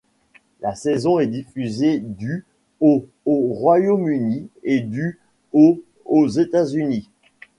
La 0.61 0.73
saison 0.73 1.19
est 1.19 1.27
diffusée 1.27 1.99
du 1.99 2.43
au 2.79 3.05
au 3.27 3.53
Royaume-Uni 3.53 4.49
et 4.63 4.79
du 4.79 5.19
au 5.53 5.83
aux 6.05 6.27
États-Unis. 6.27 7.11